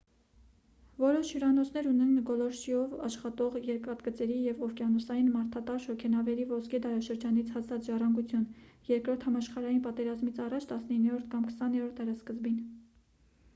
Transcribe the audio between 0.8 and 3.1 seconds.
որոշ հյուրանոցներ ունեն գոլորշիով